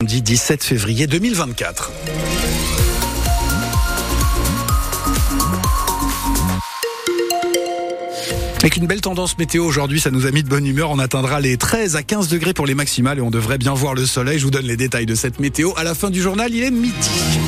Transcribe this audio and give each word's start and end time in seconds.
Lundi 0.00 0.22
17 0.22 0.62
février 0.62 1.08
2024. 1.08 1.90
Avec 8.60 8.76
une 8.76 8.86
belle 8.86 9.00
tendance 9.00 9.36
météo 9.38 9.64
aujourd'hui, 9.64 9.98
ça 9.98 10.12
nous 10.12 10.26
a 10.26 10.30
mis 10.30 10.44
de 10.44 10.48
bonne 10.48 10.66
humeur. 10.66 10.92
On 10.92 11.00
atteindra 11.00 11.40
les 11.40 11.56
13 11.56 11.96
à 11.96 12.04
15 12.04 12.28
degrés 12.28 12.54
pour 12.54 12.66
les 12.66 12.76
maximales 12.76 13.18
et 13.18 13.22
on 13.22 13.32
devrait 13.32 13.58
bien 13.58 13.74
voir 13.74 13.94
le 13.94 14.06
soleil. 14.06 14.38
Je 14.38 14.44
vous 14.44 14.52
donne 14.52 14.66
les 14.66 14.76
détails 14.76 15.06
de 15.06 15.16
cette 15.16 15.40
météo. 15.40 15.72
À 15.76 15.82
la 15.82 15.96
fin 15.96 16.10
du 16.10 16.22
journal, 16.22 16.54
il 16.54 16.62
est 16.62 16.70
mythique. 16.70 17.40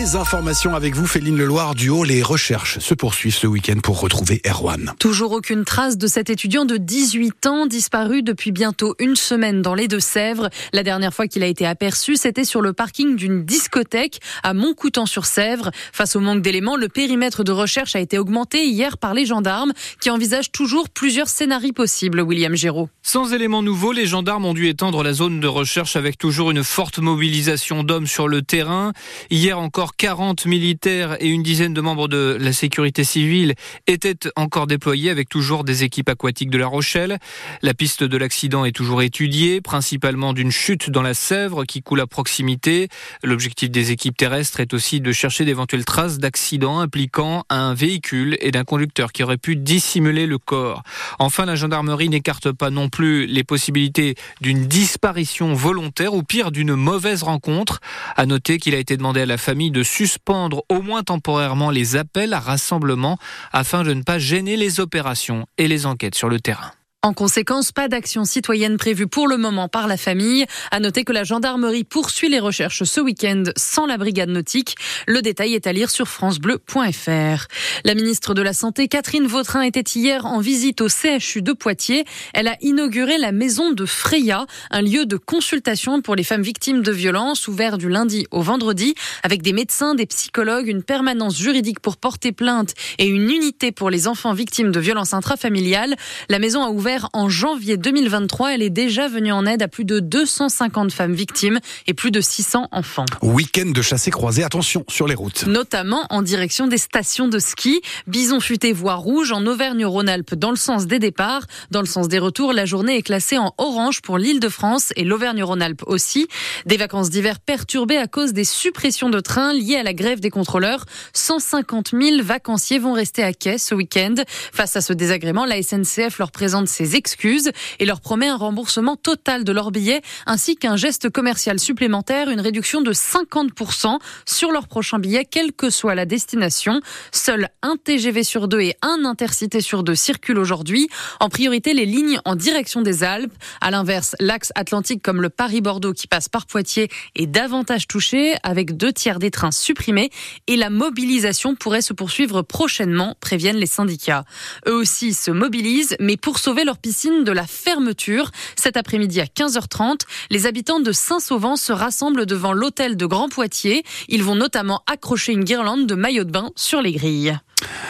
Les 0.00 0.16
informations 0.16 0.74
avec 0.74 0.94
vous, 0.94 1.06
Féline 1.06 1.36
Leloir 1.36 1.74
du 1.74 1.90
Haut. 1.90 2.04
Les 2.04 2.22
recherches 2.22 2.78
se 2.78 2.94
poursuivent 2.94 3.34
ce 3.34 3.46
week-end 3.46 3.80
pour 3.82 4.00
retrouver 4.00 4.40
Erwan. 4.46 4.94
Toujours 4.98 5.32
aucune 5.32 5.66
trace 5.66 5.98
de 5.98 6.06
cet 6.06 6.30
étudiant 6.30 6.64
de 6.64 6.78
18 6.78 7.46
ans 7.46 7.66
disparu 7.66 8.22
depuis 8.22 8.50
bientôt 8.50 8.94
une 8.98 9.14
semaine 9.14 9.60
dans 9.60 9.74
les 9.74 9.88
Deux-Sèvres. 9.88 10.48
La 10.72 10.84
dernière 10.84 11.12
fois 11.12 11.26
qu'il 11.26 11.42
a 11.42 11.46
été 11.46 11.66
aperçu, 11.66 12.16
c'était 12.16 12.44
sur 12.44 12.62
le 12.62 12.72
parking 12.72 13.14
d'une 13.14 13.44
discothèque 13.44 14.20
à 14.42 14.54
Montcoutan-sur-Sèvre. 14.54 15.70
Face 15.92 16.16
au 16.16 16.20
manque 16.20 16.40
d'éléments, 16.40 16.76
le 16.76 16.88
périmètre 16.88 17.44
de 17.44 17.52
recherche 17.52 17.94
a 17.94 18.00
été 18.00 18.16
augmenté 18.16 18.64
hier 18.64 18.96
par 18.96 19.12
les 19.12 19.26
gendarmes 19.26 19.74
qui 20.00 20.08
envisagent 20.08 20.50
toujours 20.50 20.88
plusieurs 20.88 21.28
scénarios 21.28 21.74
possibles, 21.74 22.22
William 22.22 22.54
Géraud. 22.54 22.88
Sans 23.02 23.34
éléments 23.34 23.62
nouveaux, 23.62 23.92
les 23.92 24.06
gendarmes 24.06 24.46
ont 24.46 24.54
dû 24.54 24.66
étendre 24.66 25.02
la 25.02 25.12
zone 25.12 25.40
de 25.40 25.46
recherche 25.46 25.94
avec 25.94 26.16
toujours 26.16 26.50
une 26.50 26.64
forte 26.64 27.00
mobilisation 27.00 27.84
d'hommes 27.84 28.06
sur 28.06 28.28
le 28.28 28.40
terrain. 28.40 28.94
Hier 29.28 29.58
encore 29.58 29.89
40 29.96 30.46
militaires 30.46 31.16
et 31.20 31.28
une 31.28 31.42
dizaine 31.42 31.74
de 31.74 31.80
membres 31.80 32.08
de 32.08 32.36
la 32.40 32.52
sécurité 32.52 33.04
civile 33.04 33.54
étaient 33.86 34.28
encore 34.36 34.66
déployés 34.66 35.10
avec 35.10 35.28
toujours 35.28 35.64
des 35.64 35.84
équipes 35.84 36.08
aquatiques 36.08 36.50
de 36.50 36.58
La 36.58 36.66
Rochelle. 36.66 37.18
La 37.62 37.74
piste 37.74 38.02
de 38.02 38.16
l'accident 38.16 38.64
est 38.64 38.72
toujours 38.72 39.02
étudiée, 39.02 39.60
principalement 39.60 40.32
d'une 40.32 40.50
chute 40.50 40.90
dans 40.90 41.02
la 41.02 41.14
Sèvre 41.14 41.64
qui 41.64 41.82
coule 41.82 42.00
à 42.00 42.06
proximité. 42.06 42.88
L'objectif 43.22 43.70
des 43.70 43.90
équipes 43.90 44.16
terrestres 44.16 44.60
est 44.60 44.74
aussi 44.74 45.00
de 45.00 45.12
chercher 45.12 45.44
d'éventuelles 45.44 45.84
traces 45.84 46.18
d'accidents 46.18 46.80
impliquant 46.80 47.44
un 47.50 47.74
véhicule 47.74 48.36
et 48.40 48.50
d'un 48.50 48.64
conducteur 48.64 49.12
qui 49.12 49.22
aurait 49.22 49.36
pu 49.36 49.56
dissimuler 49.56 50.26
le 50.26 50.38
corps. 50.38 50.82
Enfin, 51.18 51.44
la 51.44 51.56
gendarmerie 51.56 52.08
n'écarte 52.08 52.52
pas 52.52 52.70
non 52.70 52.88
plus 52.88 53.26
les 53.26 53.44
possibilités 53.44 54.14
d'une 54.40 54.66
disparition 54.66 55.52
volontaire 55.54 56.14
ou 56.14 56.22
pire 56.22 56.50
d'une 56.50 56.74
mauvaise 56.74 57.22
rencontre. 57.22 57.80
À 58.16 58.26
noter 58.26 58.58
qu'il 58.58 58.74
a 58.74 58.78
été 58.78 58.96
demandé 58.96 59.20
à 59.20 59.26
la 59.26 59.38
famille 59.38 59.70
de 59.70 59.79
suspendre 59.82 60.64
au 60.68 60.82
moins 60.82 61.02
temporairement 61.02 61.70
les 61.70 61.96
appels 61.96 62.32
à 62.32 62.40
rassemblement 62.40 63.18
afin 63.52 63.82
de 63.82 63.94
ne 63.94 64.02
pas 64.02 64.18
gêner 64.18 64.56
les 64.56 64.80
opérations 64.80 65.46
et 65.58 65.68
les 65.68 65.86
enquêtes 65.86 66.14
sur 66.14 66.28
le 66.28 66.40
terrain. 66.40 66.72
En 67.02 67.14
conséquence, 67.14 67.72
pas 67.72 67.88
d'action 67.88 68.26
citoyenne 68.26 68.76
prévue 68.76 69.06
pour 69.06 69.26
le 69.26 69.38
moment 69.38 69.68
par 69.68 69.88
la 69.88 69.96
famille. 69.96 70.44
À 70.70 70.80
noter 70.80 71.02
que 71.04 71.14
la 71.14 71.24
gendarmerie 71.24 71.84
poursuit 71.84 72.28
les 72.28 72.40
recherches 72.40 72.82
ce 72.82 73.00
week-end 73.00 73.44
sans 73.56 73.86
la 73.86 73.96
brigade 73.96 74.28
nautique. 74.28 74.74
Le 75.06 75.22
détail 75.22 75.54
est 75.54 75.66
à 75.66 75.72
lire 75.72 75.88
sur 75.88 76.08
francebleu.fr. 76.08 77.46
La 77.86 77.94
ministre 77.94 78.34
de 78.34 78.42
la 78.42 78.52
Santé, 78.52 78.86
Catherine 78.86 79.26
Vautrin, 79.26 79.62
était 79.62 79.80
hier 79.80 80.26
en 80.26 80.40
visite 80.40 80.82
au 80.82 80.88
CHU 80.88 81.40
de 81.40 81.54
Poitiers. 81.54 82.04
Elle 82.34 82.48
a 82.48 82.56
inauguré 82.60 83.16
la 83.16 83.32
maison 83.32 83.72
de 83.72 83.86
Freya, 83.86 84.44
un 84.70 84.82
lieu 84.82 85.06
de 85.06 85.16
consultation 85.16 86.02
pour 86.02 86.16
les 86.16 86.24
femmes 86.24 86.42
victimes 86.42 86.82
de 86.82 86.92
violences 86.92 87.48
ouvert 87.48 87.78
du 87.78 87.88
lundi 87.88 88.26
au 88.30 88.42
vendredi 88.42 88.94
avec 89.22 89.40
des 89.40 89.54
médecins, 89.54 89.94
des 89.94 90.04
psychologues, 90.04 90.68
une 90.68 90.82
permanence 90.82 91.38
juridique 91.38 91.80
pour 91.80 91.96
porter 91.96 92.32
plainte 92.32 92.74
et 92.98 93.06
une 93.06 93.30
unité 93.30 93.72
pour 93.72 93.88
les 93.88 94.06
enfants 94.06 94.34
victimes 94.34 94.70
de 94.70 94.80
violences 94.80 95.14
intrafamiliales. 95.14 95.96
La 96.28 96.38
maison 96.38 96.62
a 96.62 96.68
ouvert 96.68 96.89
en 97.12 97.28
janvier 97.28 97.76
2023. 97.76 98.54
Elle 98.54 98.62
est 98.62 98.70
déjà 98.70 99.08
venue 99.08 99.32
en 99.32 99.46
aide 99.46 99.62
à 99.62 99.68
plus 99.68 99.84
de 99.84 100.00
250 100.00 100.92
femmes 100.92 101.14
victimes 101.14 101.60
et 101.86 101.94
plus 101.94 102.10
de 102.10 102.20
600 102.20 102.68
enfants. 102.72 103.04
Week-end 103.22 103.70
de 103.70 103.82
chassé 103.82 104.10
croisé, 104.10 104.42
attention 104.42 104.84
sur 104.88 105.06
les 105.06 105.14
routes. 105.14 105.46
Notamment 105.46 106.06
en 106.10 106.22
direction 106.22 106.66
des 106.66 106.78
stations 106.78 107.28
de 107.28 107.38
ski. 107.38 107.80
Bison 108.06 108.40
futé 108.40 108.72
voie 108.72 108.94
rouge 108.94 109.32
en 109.32 109.46
Auvergne-Rhône-Alpes 109.46 110.34
dans 110.34 110.50
le 110.50 110.56
sens 110.56 110.86
des 110.86 110.98
départs. 110.98 111.42
Dans 111.70 111.80
le 111.80 111.86
sens 111.86 112.08
des 112.08 112.18
retours, 112.18 112.52
la 112.52 112.66
journée 112.66 112.96
est 112.96 113.02
classée 113.02 113.38
en 113.38 113.54
orange 113.58 114.02
pour 114.02 114.18
l'île 114.18 114.40
de 114.40 114.48
France 114.48 114.92
et 114.96 115.04
l'Auvergne-Rhône-Alpes 115.04 115.82
aussi. 115.86 116.28
Des 116.66 116.76
vacances 116.76 117.10
d'hiver 117.10 117.40
perturbées 117.40 117.98
à 117.98 118.06
cause 118.06 118.32
des 118.32 118.44
suppressions 118.44 119.10
de 119.10 119.20
trains 119.20 119.52
liées 119.52 119.76
à 119.76 119.82
la 119.82 119.94
grève 119.94 120.20
des 120.20 120.30
contrôleurs. 120.30 120.84
150 121.12 121.90
000 121.92 122.22
vacanciers 122.22 122.78
vont 122.78 122.92
rester 122.92 123.22
à 123.22 123.32
quai 123.32 123.58
ce 123.58 123.74
week-end. 123.74 124.14
Face 124.52 124.76
à 124.76 124.80
ce 124.80 124.92
désagrément, 124.92 125.44
la 125.44 125.62
SNCF 125.62 126.18
leur 126.18 126.30
présente 126.30 126.68
ses 126.68 126.79
excuses 126.80 127.50
et 127.78 127.86
leur 127.86 128.00
promet 128.00 128.28
un 128.28 128.36
remboursement 128.36 128.96
total 128.96 129.44
de 129.44 129.52
leurs 129.52 129.70
billets 129.70 130.02
ainsi 130.26 130.56
qu'un 130.56 130.76
geste 130.76 131.10
commercial 131.10 131.58
supplémentaire, 131.58 132.30
une 132.30 132.40
réduction 132.40 132.80
de 132.80 132.92
50% 132.92 133.98
sur 134.26 134.50
leurs 134.50 134.68
prochains 134.68 134.98
billets, 134.98 135.24
quelle 135.24 135.52
que 135.52 135.70
soit 135.70 135.94
la 135.94 136.06
destination. 136.06 136.80
Seul 137.12 137.48
un 137.62 137.76
TGV 137.76 138.24
sur 138.24 138.48
deux 138.48 138.60
et 138.60 138.76
un 138.82 139.04
intercité 139.04 139.60
sur 139.60 139.82
deux 139.82 139.94
circulent 139.94 140.38
aujourd'hui. 140.38 140.88
En 141.20 141.28
priorité, 141.28 141.74
les 141.74 141.86
lignes 141.86 142.20
en 142.24 142.36
direction 142.36 142.82
des 142.82 143.04
Alpes. 143.04 143.32
À 143.60 143.70
l'inverse, 143.70 144.14
l'axe 144.20 144.52
atlantique 144.54 145.02
comme 145.02 145.22
le 145.22 145.30
Paris-Bordeaux 145.30 145.92
qui 145.92 146.06
passe 146.06 146.28
par 146.28 146.46
Poitiers 146.46 146.88
est 147.14 147.26
davantage 147.26 147.86
touché 147.86 148.34
avec 148.42 148.76
deux 148.76 148.92
tiers 148.92 149.18
des 149.18 149.30
trains 149.30 149.50
supprimés 149.50 150.10
et 150.46 150.56
la 150.56 150.70
mobilisation 150.70 151.54
pourrait 151.54 151.82
se 151.82 151.92
poursuivre 151.92 152.42
prochainement, 152.42 153.16
préviennent 153.20 153.56
les 153.56 153.66
syndicats. 153.66 154.24
Eux 154.66 154.74
aussi 154.74 155.14
se 155.14 155.30
mobilisent, 155.30 155.96
mais 156.00 156.16
pour 156.16 156.38
sauver 156.38 156.64
leur 156.64 156.69
piscine 156.78 157.24
de 157.24 157.32
la 157.32 157.46
fermeture. 157.46 158.30
Cet 158.56 158.76
après-midi 158.76 159.20
à 159.20 159.24
15h30, 159.24 160.00
les 160.30 160.46
habitants 160.46 160.80
de 160.80 160.92
Saint-Sauvent 160.92 161.56
se 161.56 161.72
rassemblent 161.72 162.26
devant 162.26 162.52
l'hôtel 162.52 162.96
de 162.96 163.06
Grand 163.06 163.28
Poitiers. 163.28 163.84
Ils 164.08 164.22
vont 164.22 164.34
notamment 164.34 164.82
accrocher 164.86 165.32
une 165.32 165.44
guirlande 165.44 165.86
de 165.86 165.94
maillots 165.94 166.24
de 166.24 166.30
bain 166.30 166.50
sur 166.56 166.82
les 166.82 166.92
grilles. 166.92 167.38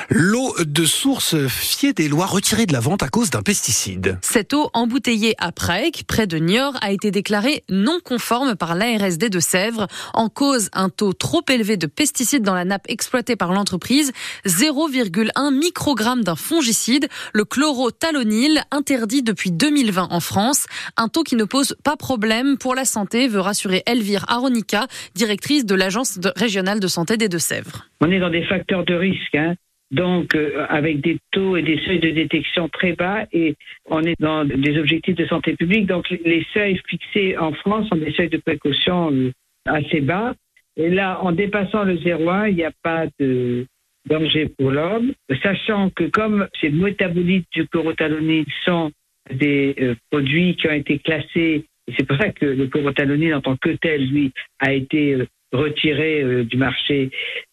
L'eau 0.08 0.54
de 0.58 0.84
source 0.84 1.36
fiée 1.46 1.92
des 1.92 2.08
lois 2.08 2.26
retirée 2.26 2.66
de 2.66 2.72
la 2.72 2.80
vente 2.80 3.02
à 3.02 3.08
cause 3.08 3.30
d'un 3.30 3.42
pesticide. 3.42 4.18
Cette 4.22 4.54
eau 4.54 4.70
embouteillée 4.74 5.34
à 5.38 5.52
Prague, 5.52 6.02
près 6.08 6.26
de 6.26 6.38
Niort, 6.38 6.74
a 6.82 6.90
été 6.90 7.10
déclarée 7.10 7.62
non 7.68 7.98
conforme 8.02 8.56
par 8.56 8.74
l'ARSD 8.74 9.28
de 9.28 9.38
Sèvres. 9.38 9.86
En 10.12 10.28
cause, 10.28 10.68
un 10.72 10.88
taux 10.88 11.12
trop 11.12 11.42
élevé 11.48 11.76
de 11.76 11.86
pesticides 11.86 12.42
dans 12.42 12.54
la 12.54 12.64
nappe 12.64 12.86
exploitée 12.88 13.36
par 13.36 13.52
l'entreprise, 13.52 14.12
0,1 14.46 15.56
microgramme 15.56 16.24
d'un 16.24 16.36
fongicide, 16.36 17.08
le 17.32 17.44
chlorothalonil, 17.44 18.62
interdit 18.72 19.22
depuis 19.22 19.52
2020 19.52 20.08
en 20.10 20.20
France. 20.20 20.66
Un 20.96 21.08
taux 21.08 21.22
qui 21.22 21.36
ne 21.36 21.44
pose 21.44 21.76
pas 21.84 21.96
problème 21.96 22.58
pour 22.58 22.74
la 22.74 22.84
santé, 22.84 23.28
veut 23.28 23.40
rassurer 23.40 23.82
Elvire 23.86 24.24
Aronica, 24.28 24.86
directrice 25.14 25.64
de 25.64 25.74
l'Agence 25.74 26.18
régionale 26.36 26.80
de 26.80 26.88
santé 26.88 27.16
des 27.16 27.28
Deux-Sèvres. 27.28 27.86
On 28.00 28.10
est 28.10 28.18
dans 28.18 28.30
des 28.30 28.44
facteurs 28.46 28.84
de 28.84 28.94
risque. 28.94 29.34
Hein 29.34 29.54
donc 29.90 30.34
euh, 30.34 30.66
avec 30.68 31.00
des 31.00 31.18
taux 31.32 31.56
et 31.56 31.62
des 31.62 31.78
seuils 31.84 31.98
de 31.98 32.10
détection 32.10 32.68
très 32.68 32.92
bas 32.92 33.26
et 33.32 33.56
on 33.86 34.02
est 34.02 34.20
dans 34.20 34.44
des 34.44 34.78
objectifs 34.78 35.16
de 35.16 35.26
santé 35.26 35.56
publique. 35.56 35.86
Donc 35.86 36.08
les 36.10 36.46
seuils 36.54 36.80
fixés 36.88 37.36
en 37.36 37.52
France 37.52 37.88
sont 37.88 37.96
des 37.96 38.12
seuils 38.12 38.28
de 38.28 38.38
précaution 38.38 39.12
euh, 39.12 39.32
assez 39.66 40.00
bas. 40.00 40.34
Et 40.76 40.88
là, 40.88 41.18
en 41.22 41.32
dépassant 41.32 41.84
le 41.84 41.96
0,1, 41.96 42.50
il 42.50 42.56
n'y 42.56 42.64
a 42.64 42.72
pas 42.82 43.06
de 43.18 43.66
danger 44.08 44.48
pour 44.56 44.70
l'homme, 44.70 45.12
sachant 45.42 45.90
que 45.90 46.04
comme 46.04 46.48
ces 46.60 46.70
métabolites 46.70 47.46
du 47.52 47.66
chlorothalonil 47.66 48.46
sont 48.64 48.90
des 49.30 49.74
euh, 49.80 49.94
produits 50.10 50.56
qui 50.56 50.68
ont 50.68 50.72
été 50.72 50.98
classés, 50.98 51.66
et 51.86 51.94
c'est 51.98 52.06
pour 52.06 52.16
ça 52.16 52.30
que 52.30 52.46
le 52.46 52.66
chlorothalonil 52.68 53.34
en 53.34 53.40
tant 53.40 53.56
que 53.56 53.70
tel, 53.70 54.08
lui, 54.08 54.32
a 54.60 54.72
été 54.72 55.26
retiré 55.52 56.22
euh, 56.22 56.44
du 56.44 56.56
marché, 56.56 57.10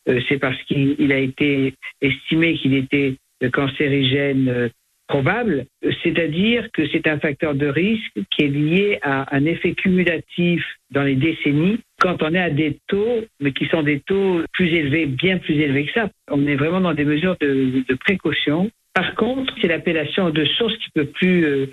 euh, 0.10 0.20
c'est 0.28 0.38
parce 0.38 0.62
qu'il 0.64 1.12
a 1.12 1.18
été 1.18 1.74
estimé 2.02 2.56
qu'il 2.56 2.74
était 2.76 3.16
cancérigène 3.54 4.50
euh, 4.50 4.70
probable, 5.08 5.66
c'est-à-dire 6.04 6.68
que 6.74 6.86
c'est 6.90 7.08
un 7.08 7.18
facteur 7.18 7.56
de 7.56 7.68
risque 7.68 8.12
qui 8.32 8.44
est 8.44 8.50
lié 8.50 9.00
à 9.02 9.34
un 9.36 9.46
effet 9.46 9.74
cumulatif 9.74 10.66
dans 10.92 11.04
les 11.04 11.16
décennies 11.16 11.80
quand 12.02 12.22
on 12.24 12.34
est 12.34 12.40
à 12.40 12.50
des 12.50 12.78
taux, 12.88 13.24
mais 13.40 13.54
qui 13.54 13.68
sont 13.68 13.84
des 13.84 14.02
taux 14.02 14.42
plus 14.52 14.68
élevés, 14.68 15.06
bien 15.06 15.38
plus 15.38 15.56
élevés 15.56 15.86
que 15.86 15.94
ça. 15.94 16.10
On 16.30 16.46
est 16.46 16.56
vraiment 16.56 16.82
dans 16.82 16.94
des 16.94 17.06
mesures 17.06 17.38
de, 17.40 17.84
de 17.88 17.96
précaution. 17.96 18.70
Par 18.94 19.16
contre, 19.16 19.54
c'est 19.62 19.68
l'appellation 19.68 20.30
de 20.30 20.44
source 20.44 20.76
qui 20.78 20.90
peut 20.94 21.06
plus 21.06 21.70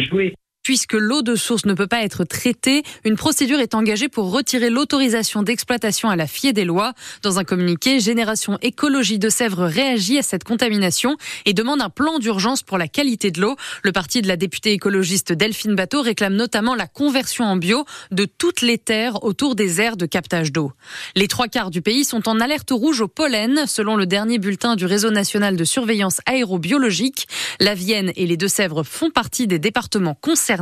jouer. 0.00 0.34
Puisque 0.66 0.94
l'eau 0.94 1.22
de 1.22 1.36
source 1.36 1.64
ne 1.64 1.74
peut 1.74 1.86
pas 1.86 2.02
être 2.02 2.24
traitée, 2.24 2.82
une 3.04 3.14
procédure 3.14 3.60
est 3.60 3.76
engagée 3.76 4.08
pour 4.08 4.32
retirer 4.32 4.68
l'autorisation 4.68 5.44
d'exploitation 5.44 6.10
à 6.10 6.16
la 6.16 6.26
FIE 6.26 6.52
des 6.52 6.64
lois. 6.64 6.92
Dans 7.22 7.38
un 7.38 7.44
communiqué, 7.44 8.00
Génération 8.00 8.58
Écologie 8.62 9.20
de 9.20 9.28
Sèvres 9.28 9.66
réagit 9.66 10.18
à 10.18 10.22
cette 10.22 10.42
contamination 10.42 11.18
et 11.44 11.52
demande 11.52 11.82
un 11.82 11.88
plan 11.88 12.18
d'urgence 12.18 12.64
pour 12.64 12.78
la 12.78 12.88
qualité 12.88 13.30
de 13.30 13.40
l'eau. 13.42 13.54
Le 13.84 13.92
parti 13.92 14.22
de 14.22 14.26
la 14.26 14.36
députée 14.36 14.72
écologiste 14.72 15.32
Delphine 15.32 15.76
Bateau 15.76 16.02
réclame 16.02 16.34
notamment 16.34 16.74
la 16.74 16.88
conversion 16.88 17.44
en 17.44 17.56
bio 17.56 17.84
de 18.10 18.24
toutes 18.24 18.60
les 18.60 18.78
terres 18.78 19.22
autour 19.22 19.54
des 19.54 19.80
aires 19.80 19.96
de 19.96 20.06
captage 20.06 20.50
d'eau. 20.50 20.72
Les 21.14 21.28
trois 21.28 21.46
quarts 21.46 21.70
du 21.70 21.80
pays 21.80 22.04
sont 22.04 22.28
en 22.28 22.40
alerte 22.40 22.72
rouge 22.72 23.02
au 23.02 23.06
pollen, 23.06 23.68
selon 23.68 23.94
le 23.94 24.06
dernier 24.06 24.40
bulletin 24.40 24.74
du 24.74 24.84
Réseau 24.84 25.12
national 25.12 25.56
de 25.56 25.62
surveillance 25.62 26.20
aérobiologique. 26.26 27.28
La 27.60 27.76
Vienne 27.76 28.10
et 28.16 28.26
les 28.26 28.36
Deux-Sèvres 28.36 28.82
font 28.82 29.10
partie 29.10 29.46
des 29.46 29.60
départements 29.60 30.18
concernés 30.20 30.55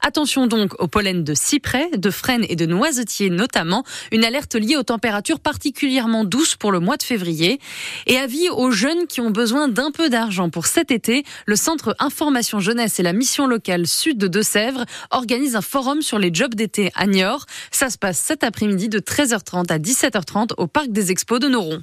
Attention 0.00 0.46
donc 0.46 0.80
au 0.80 0.88
pollen 0.88 1.24
de 1.24 1.34
cyprès, 1.34 1.88
de 1.96 2.10
frêne 2.10 2.44
et 2.48 2.56
de 2.56 2.66
noisetier 2.66 3.30
notamment. 3.30 3.84
Une 4.12 4.24
alerte 4.24 4.54
liée 4.54 4.76
aux 4.76 4.82
températures 4.82 5.40
particulièrement 5.40 6.24
douces 6.24 6.56
pour 6.56 6.72
le 6.72 6.80
mois 6.80 6.96
de 6.96 7.02
février. 7.02 7.60
Et 8.06 8.16
avis 8.16 8.48
aux 8.50 8.70
jeunes 8.70 9.06
qui 9.06 9.20
ont 9.20 9.30
besoin 9.30 9.68
d'un 9.68 9.90
peu 9.90 10.08
d'argent 10.08 10.50
pour 10.50 10.66
cet 10.66 10.90
été, 10.90 11.24
le 11.46 11.56
Centre 11.56 11.94
Information 11.98 12.60
Jeunesse 12.60 12.98
et 12.98 13.02
la 13.02 13.12
mission 13.12 13.46
locale 13.46 13.86
Sud 13.86 14.18
de 14.18 14.28
Deux-Sèvres 14.28 14.84
organisent 15.10 15.56
un 15.56 15.62
forum 15.62 16.02
sur 16.02 16.18
les 16.18 16.30
jobs 16.32 16.54
d'été 16.54 16.90
à 16.94 17.06
Niort. 17.06 17.46
Ça 17.70 17.90
se 17.90 17.98
passe 17.98 18.18
cet 18.18 18.44
après-midi 18.44 18.88
de 18.88 18.98
13h30 18.98 19.72
à 19.72 19.78
17h30 19.78 20.52
au 20.56 20.66
Parc 20.66 20.88
des 20.88 21.10
Expos 21.10 21.40
de 21.40 21.48
Noron. 21.48 21.82